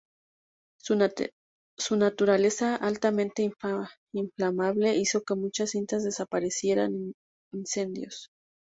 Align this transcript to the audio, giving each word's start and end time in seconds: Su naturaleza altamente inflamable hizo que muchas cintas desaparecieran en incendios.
Su 0.79 1.95
naturaleza 1.95 2.75
altamente 2.75 3.47
inflamable 4.15 4.95
hizo 4.95 5.21
que 5.21 5.35
muchas 5.35 5.69
cintas 5.69 6.03
desaparecieran 6.03 6.91
en 6.95 7.13
incendios. 7.53 8.27